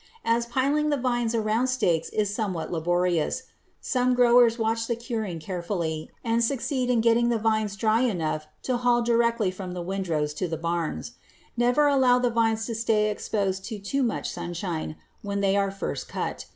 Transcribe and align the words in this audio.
As 0.25 0.47
piling 0.47 0.89
the 0.89 0.97
vines 0.97 1.35
around 1.35 1.67
stakes 1.67 2.09
is 2.09 2.33
somewhat 2.33 2.71
laborious, 2.71 3.43
some 3.81 4.15
growers 4.15 4.57
watch 4.57 4.87
the 4.87 4.95
curing 4.95 5.37
carefully 5.39 6.09
and 6.23 6.43
succeed 6.43 6.89
in 6.89 7.01
getting 7.01 7.29
the 7.29 7.37
vines 7.37 7.75
dry 7.75 8.01
enough 8.01 8.47
to 8.63 8.77
haul 8.77 9.03
directly 9.03 9.51
from 9.51 9.73
the 9.73 9.83
windrows 9.83 10.33
to 10.33 10.47
the 10.47 10.57
barns. 10.57 11.11
Never 11.55 11.85
allow 11.85 12.17
the 12.17 12.31
vines 12.31 12.65
to 12.65 12.73
stay 12.73 13.11
exposed 13.11 13.63
to 13.65 13.77
too 13.77 14.01
much 14.01 14.27
sunshine 14.31 14.95
when 15.21 15.39
they 15.39 15.55
are 15.55 15.69
first 15.69 16.09
cut. 16.09 16.45